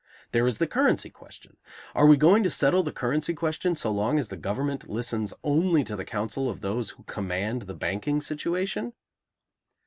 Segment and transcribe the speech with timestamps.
[0.31, 1.57] There is the currency question.
[1.93, 5.83] Are we going to settle the currency question so long as the government listens only
[5.83, 8.93] to the counsel of those who command the banking situation?